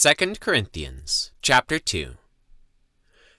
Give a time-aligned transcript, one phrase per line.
[0.00, 2.14] 2 Corinthians chapter 2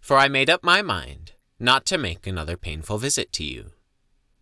[0.00, 3.72] For I made up my mind not to make another painful visit to you.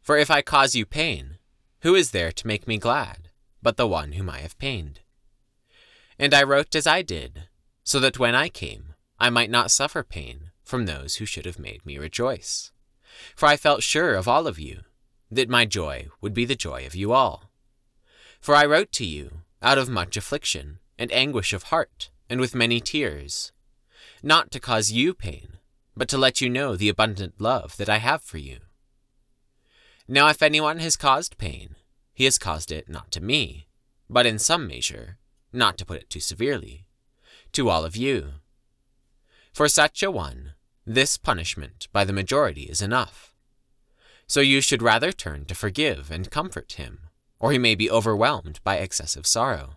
[0.00, 1.39] For if I cause you pain,
[1.80, 3.30] who is there to make me glad
[3.62, 5.00] but the one whom I have pained?
[6.16, 7.48] And I wrote as I did,
[7.82, 11.58] so that when I came, I might not suffer pain from those who should have
[11.58, 12.71] made me rejoice.
[13.35, 14.82] For I felt sure of all of you,
[15.32, 17.50] that my joy would be the joy of you all.
[18.40, 22.54] For I wrote to you out of much affliction and anguish of heart, and with
[22.54, 23.52] many tears,
[24.22, 25.58] not to cause you pain,
[25.96, 28.58] but to let you know the abundant love that I have for you.
[30.08, 31.76] Now, if anyone has caused pain,
[32.12, 33.69] he has caused it not to me,
[34.08, 35.19] but in some measure,
[35.52, 36.86] not to put it too severely,
[37.52, 38.34] to all of you.
[39.52, 40.55] For such a one,
[40.86, 43.34] this punishment by the majority is enough.
[44.27, 48.60] So you should rather turn to forgive and comfort him, or he may be overwhelmed
[48.64, 49.76] by excessive sorrow.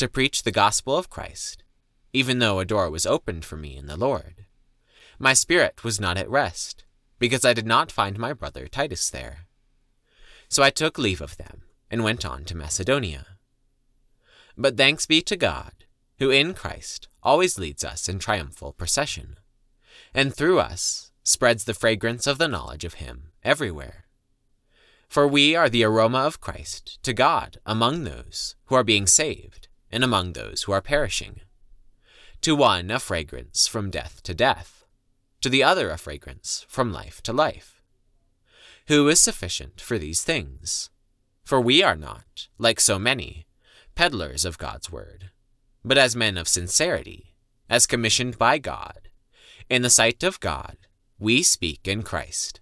[0.00, 1.62] to preach the gospel of Christ,
[2.14, 4.46] even though a door was opened for me in the Lord,
[5.18, 6.84] my spirit was not at rest,
[7.18, 9.40] because I did not find my brother Titus there.
[10.48, 13.26] So I took leave of them and went on to Macedonia.
[14.56, 15.84] But thanks be to God,
[16.18, 19.36] who in Christ always leads us in triumphal procession,
[20.14, 24.06] and through us spreads the fragrance of the knowledge of Him everywhere.
[25.08, 29.68] For we are the aroma of Christ to God among those who are being saved
[29.90, 31.40] and among those who are perishing.
[32.42, 34.84] To one a fragrance from death to death,
[35.40, 37.82] to the other a fragrance from life to life.
[38.88, 40.90] Who is sufficient for these things?
[41.44, 43.46] For we are not, like so many,
[43.94, 45.30] peddlers of God's word
[45.84, 47.34] but as men of sincerity,
[47.68, 49.08] as commissioned by God.
[49.68, 50.76] In the sight of God,
[51.18, 52.60] we speak in Christ.